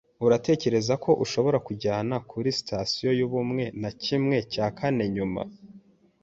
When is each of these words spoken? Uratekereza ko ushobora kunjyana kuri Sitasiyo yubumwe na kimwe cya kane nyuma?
Uratekereza 0.25 0.93
ko 1.03 1.11
ushobora 1.23 1.57
kunjyana 1.65 2.15
kuri 2.29 2.47
Sitasiyo 2.59 3.09
yubumwe 3.19 3.63
na 3.81 3.89
kimwe 4.03 4.37
cya 4.53 4.65
kane 4.77 5.03
nyuma? 5.15 5.41